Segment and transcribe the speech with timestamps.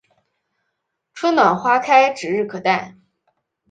[1.13, 2.97] 春暖花开指日可待